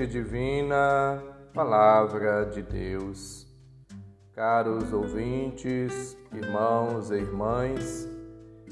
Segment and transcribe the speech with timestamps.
[0.00, 1.22] Semente divina,
[1.52, 3.46] Palavra de Deus.
[4.32, 8.08] Caros ouvintes, irmãos e irmãs,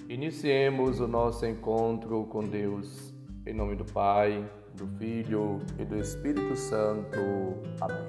[0.09, 3.12] iniciemos o nosso encontro com Deus.
[3.47, 7.19] Em nome do Pai, do Filho e do Espírito Santo.
[7.79, 8.09] Amém.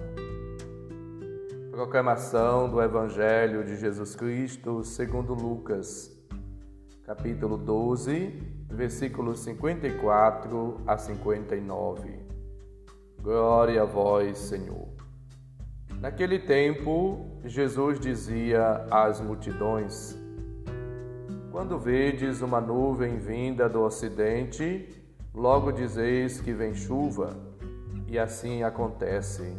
[1.71, 6.09] Proclamação do Evangelho de Jesus Cristo segundo Lucas,
[7.03, 8.27] capítulo 12,
[8.69, 12.28] versículos 54 a 59.
[13.21, 14.87] Glória a vós, Senhor.
[15.99, 20.17] Naquele tempo, Jesus dizia às multidões:
[21.51, 24.87] Quando vedes uma nuvem vinda do ocidente,
[25.33, 27.35] logo dizeis que vem chuva,
[28.07, 29.53] e assim acontece.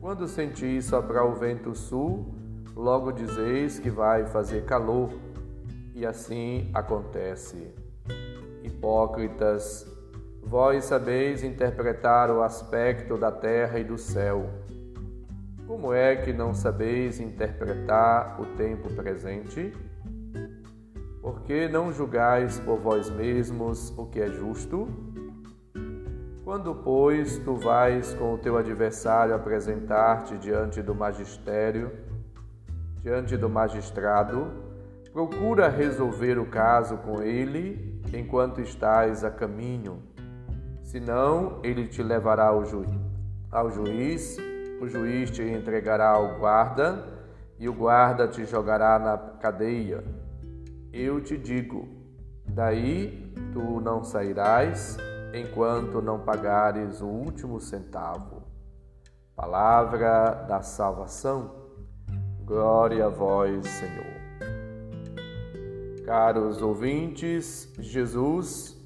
[0.00, 2.34] Quando sentis soprar o vento sul,
[2.74, 5.10] logo dizeis que vai fazer calor,
[5.94, 7.70] e assim acontece.
[8.64, 9.95] Hipócritas,
[10.48, 14.48] Vós sabeis interpretar o aspecto da terra e do céu.
[15.66, 19.76] Como é que não sabeis interpretar o tempo presente?
[21.20, 24.86] Por que não julgais por vós mesmos o que é justo?
[26.44, 31.90] Quando, pois, tu vais com o teu adversário apresentar-te diante do magistério,
[33.02, 34.46] diante do magistrado,
[35.12, 40.05] procura resolver o caso com ele enquanto estás a caminho
[40.96, 42.82] Senão, ele te levará ao, ju
[43.52, 44.38] ao juiz,
[44.80, 47.06] o juiz te entregará ao guarda,
[47.58, 50.02] e o guarda te jogará na cadeia.
[50.90, 51.86] Eu te digo:
[52.48, 54.96] daí tu não sairás
[55.34, 58.42] enquanto não pagares o último centavo.
[59.34, 61.56] Palavra da salvação.
[62.42, 64.16] Glória a vós, Senhor.
[66.06, 68.76] Caros ouvintes, Jesus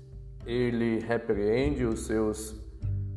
[0.47, 2.55] ele repreende os seus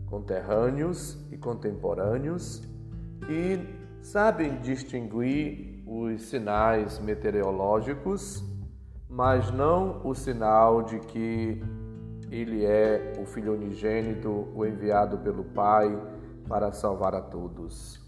[0.06, 2.62] conterrâneos e contemporâneos
[3.26, 3.60] que
[4.02, 8.44] sabem distinguir os sinais meteorológicos,
[9.10, 11.62] mas não o sinal de que
[12.30, 15.96] ele é o Filho unigênito, o enviado pelo Pai
[16.48, 18.02] para salvar a todos.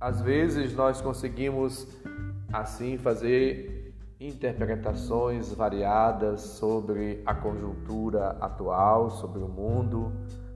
[0.00, 1.88] Às vezes nós conseguimos
[2.52, 3.77] assim fazer
[4.20, 10.12] interpretações variadas sobre a conjuntura atual, sobre o mundo,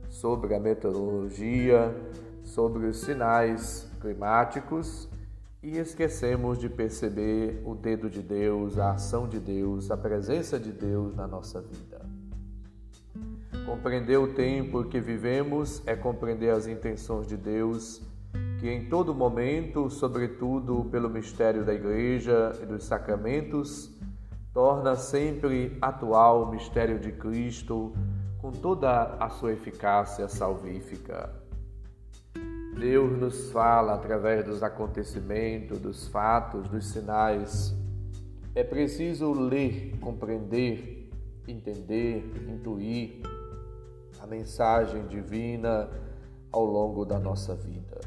[0.08, 1.94] sobre a meteorologia,
[2.42, 5.08] sobre os sinais climáticos
[5.62, 10.72] e esquecemos de perceber o dedo de Deus, a ação de Deus, a presença de
[10.72, 12.04] Deus na nossa vida.
[13.64, 18.02] Compreender o tempo que vivemos é compreender as intenções de Deus
[18.62, 23.92] que em todo momento, sobretudo pelo mistério da Igreja e dos sacramentos,
[24.54, 27.92] torna sempre atual o mistério de Cristo
[28.40, 31.34] com toda a sua eficácia salvífica.
[32.78, 37.74] Deus nos fala através dos acontecimentos, dos fatos, dos sinais.
[38.54, 41.10] É preciso ler, compreender,
[41.48, 43.22] entender, intuir
[44.20, 45.90] a mensagem divina
[46.52, 47.98] ao longo da nossa vida.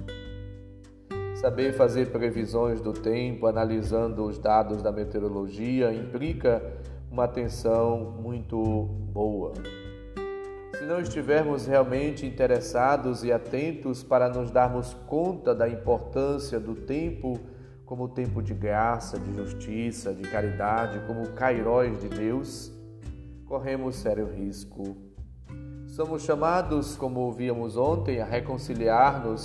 [1.35, 6.63] Saber fazer previsões do tempo, analisando os dados da meteorologia, implica
[7.11, 8.57] uma atenção muito
[9.11, 9.53] boa.
[10.77, 17.37] Se não estivermos realmente interessados e atentos para nos darmos conta da importância do tempo
[17.85, 22.71] como tempo de graça, de justiça, de caridade, como cairóis de Deus,
[23.45, 24.95] corremos sério risco.
[25.85, 29.43] Somos chamados, como ouvíamos ontem, a reconciliar-nos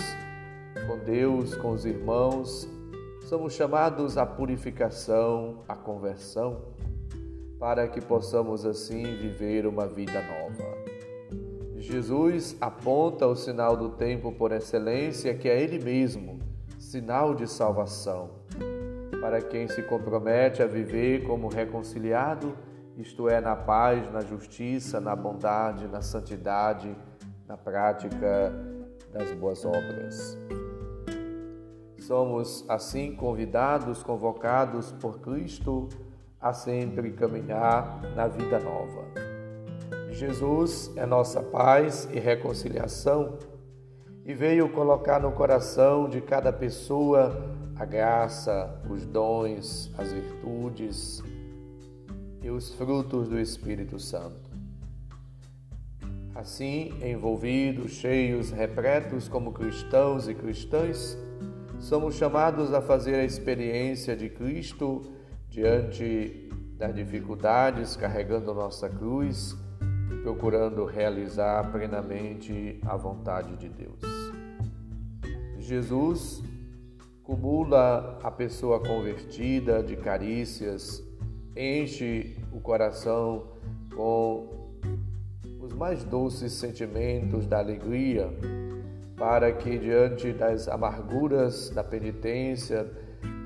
[0.81, 2.67] com Deus, com os irmãos,
[3.21, 6.61] somos chamados à purificação, à conversão,
[7.59, 10.81] para que possamos assim viver uma vida nova.
[11.77, 16.39] Jesus aponta o sinal do tempo por excelência, que é Ele mesmo,
[16.77, 18.29] sinal de salvação,
[19.19, 22.55] para quem se compromete a viver como reconciliado,
[22.97, 26.95] isto é, na paz, na justiça, na bondade, na santidade,
[27.47, 28.53] na prática
[29.11, 30.37] das boas obras.
[32.11, 35.87] Somos assim convidados, convocados por Cristo
[36.41, 39.05] a sempre caminhar na vida nova.
[40.09, 43.37] Jesus é nossa paz e reconciliação
[44.25, 51.23] e veio colocar no coração de cada pessoa a graça, os dons, as virtudes
[52.43, 54.51] e os frutos do Espírito Santo.
[56.35, 61.17] Assim, envolvidos, cheios, repletos como cristãos e cristãs,
[61.81, 65.01] somos chamados a fazer a experiência de Cristo
[65.49, 69.57] diante das dificuldades, carregando nossa cruz
[70.23, 73.99] procurando realizar plenamente a vontade de Deus.
[75.57, 76.43] Jesus
[77.23, 81.03] cumula a pessoa convertida de carícias,
[81.55, 83.47] enche o coração
[83.95, 84.71] com
[85.59, 88.29] os mais doces sentimentos da alegria,
[89.21, 92.91] para que diante das amarguras da penitência,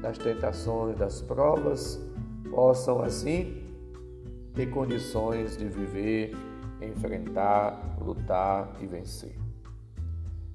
[0.02, 2.00] das tentações, das provas,
[2.50, 3.62] possam assim
[4.54, 6.34] ter condições de viver,
[6.82, 9.36] enfrentar, lutar e vencer.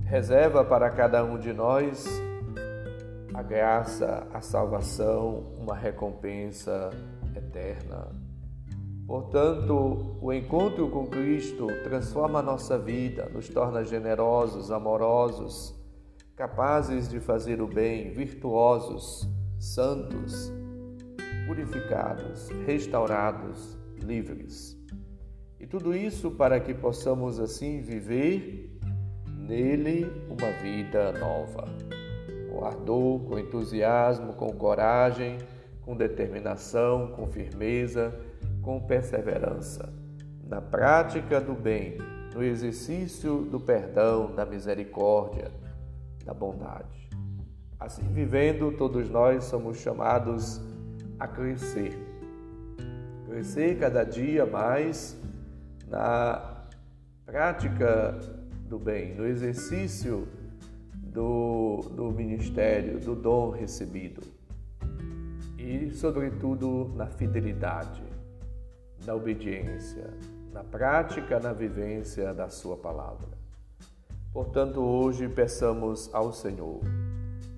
[0.06, 2.08] Reserva para cada um de nós
[3.34, 6.88] a graça, a salvação, uma recompensa
[7.36, 8.08] eterna.
[9.10, 15.74] Portanto, o encontro com Cristo transforma a nossa vida, nos torna generosos, amorosos,
[16.36, 19.28] capazes de fazer o bem, virtuosos,
[19.58, 20.52] santos,
[21.44, 24.78] purificados, restaurados, livres.
[25.58, 28.78] E tudo isso para que possamos assim viver
[29.26, 31.64] nele uma vida nova,
[32.48, 35.36] com ardor, com entusiasmo, com coragem,
[35.80, 38.14] com determinação, com firmeza,
[38.62, 39.92] com perseverança,
[40.46, 41.98] na prática do bem,
[42.34, 45.50] no exercício do perdão, da misericórdia,
[46.24, 47.08] da bondade.
[47.78, 50.60] Assim vivendo, todos nós somos chamados
[51.18, 51.96] a crescer.
[53.26, 55.16] Crescer cada dia mais
[55.88, 56.64] na
[57.24, 58.18] prática
[58.68, 60.28] do bem, no exercício
[60.94, 64.20] do, do ministério, do dom recebido
[65.70, 68.02] e, sobretudo, na fidelidade,
[69.10, 70.08] na obediência,
[70.52, 73.26] na prática, na vivência da Sua palavra.
[74.32, 76.80] Portanto, hoje peçamos ao Senhor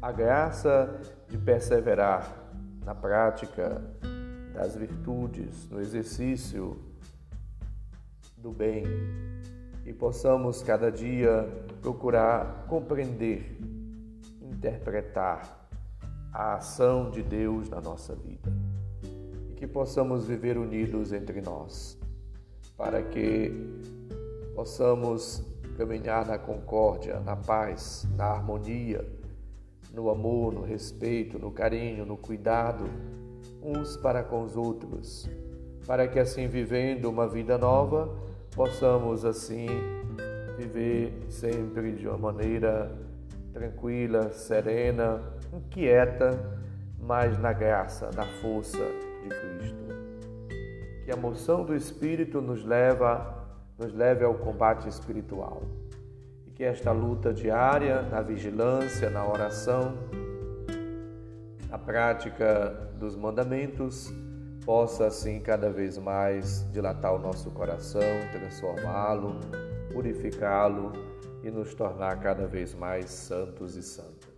[0.00, 2.34] a graça de perseverar
[2.86, 3.82] na prática
[4.54, 6.78] das virtudes, no exercício
[8.38, 8.84] do bem
[9.84, 11.46] e possamos cada dia
[11.82, 13.58] procurar compreender,
[14.40, 15.68] interpretar
[16.32, 18.61] a ação de Deus na nossa vida
[19.62, 21.96] que possamos viver unidos entre nós,
[22.76, 23.52] para que
[24.56, 25.40] possamos
[25.78, 29.06] caminhar na concórdia, na paz, na harmonia,
[29.94, 32.86] no amor, no respeito, no carinho, no cuidado
[33.62, 35.30] uns para com os outros,
[35.86, 38.12] para que assim vivendo uma vida nova,
[38.56, 39.68] possamos assim
[40.58, 42.90] viver sempre de uma maneira
[43.52, 45.22] tranquila, serena,
[45.52, 46.30] inquieta,
[46.98, 49.82] mas na graça, na força de Cristo.
[51.04, 53.46] Que a moção do Espírito nos leva,
[53.78, 55.62] nos leve ao combate espiritual.
[56.46, 59.94] E que esta luta diária, na vigilância, na oração,
[61.68, 64.12] na prática dos mandamentos,
[64.64, 69.40] possa assim cada vez mais dilatar o nosso coração, transformá-lo,
[69.92, 70.92] purificá-lo
[71.42, 74.31] e nos tornar cada vez mais santos e santas.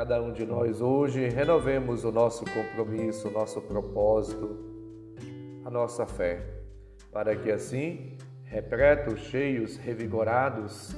[0.00, 4.56] Cada um de nós hoje renovemos o nosso compromisso, o nosso propósito,
[5.62, 6.42] a nossa fé,
[7.12, 10.96] para que assim, repletos, cheios, revigorados,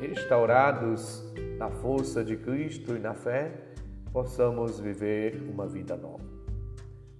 [0.00, 1.22] restaurados
[1.58, 3.52] na força de Cristo e na fé,
[4.10, 6.24] possamos viver uma vida nova.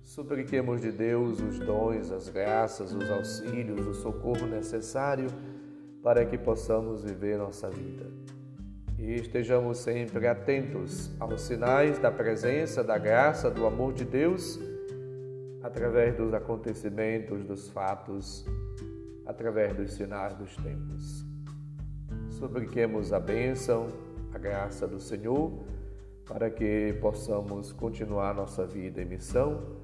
[0.03, 5.29] Supliquemos de Deus os dons, as graças, os auxílios, o socorro necessário
[6.03, 8.07] para que possamos viver nossa vida.
[8.99, 14.59] E estejamos sempre atentos aos sinais da presença, da graça, do amor de Deus,
[15.63, 18.45] através dos acontecimentos, dos fatos,
[19.25, 21.25] através dos sinais dos tempos.
[22.29, 23.87] Supliquemos a bênção,
[24.35, 25.53] a graça do Senhor,
[26.27, 29.79] para que possamos continuar nossa vida em missão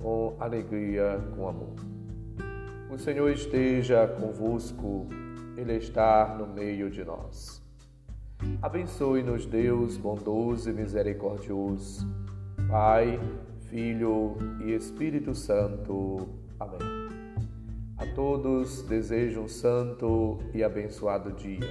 [0.00, 1.74] com alegria, com amor.
[2.90, 5.06] O Senhor esteja convosco,
[5.54, 7.67] Ele está no meio de nós.
[8.62, 12.06] Abençoe-nos, Deus bondoso e misericordioso,
[12.68, 13.18] Pai,
[13.68, 16.28] Filho e Espírito Santo.
[16.58, 16.78] Amém.
[17.96, 21.66] A todos desejo um santo e abençoado dia.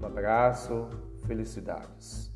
[0.00, 0.88] Um abraço,
[1.26, 2.33] felicidades.